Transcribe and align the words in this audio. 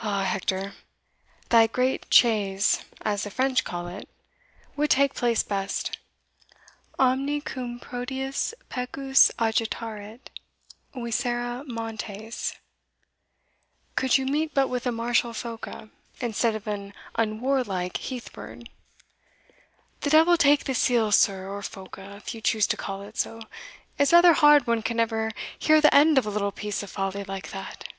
"Ah, 0.00 0.22
Hector! 0.22 0.74
thy 1.48 1.66
great 1.66 2.08
chasse, 2.08 2.84
as 3.00 3.24
the 3.24 3.32
French 3.32 3.64
call 3.64 3.88
it, 3.88 4.08
would 4.76 4.90
take 4.90 5.12
place 5.12 5.42
best 5.42 5.98
Omne 7.00 7.40
cum 7.40 7.80
Proteus 7.80 8.54
pecus 8.68 9.32
agitaret 9.40 10.30
altos 10.94 11.02
Visere 11.16 11.64
montes 11.66 12.54
Could 13.96 14.16
you 14.16 14.24
meet 14.26 14.54
but 14.54 14.68
with 14.68 14.86
a 14.86 14.92
martial 14.92 15.32
phoca, 15.32 15.90
instead 16.20 16.54
of 16.54 16.68
an 16.68 16.94
unwarlike 17.16 17.96
heath 17.96 18.32
bird." 18.32 18.68
"The 20.02 20.10
devil 20.10 20.36
take 20.36 20.62
the 20.62 20.74
seal, 20.76 21.10
sir, 21.10 21.48
or 21.50 21.60
phoca, 21.62 22.14
if 22.18 22.36
you 22.36 22.40
choose 22.40 22.68
to 22.68 22.76
call 22.76 23.02
it 23.02 23.16
so! 23.18 23.40
It's 23.98 24.12
rather 24.12 24.34
hard 24.34 24.68
one 24.68 24.82
can 24.84 24.98
never 24.98 25.32
hear 25.58 25.80
the 25.80 25.92
end 25.92 26.18
of 26.18 26.24
a 26.24 26.30
little 26.30 26.52
piece 26.52 26.84
of 26.84 26.90
folly 26.92 27.24
like 27.24 27.50
that." 27.50 27.92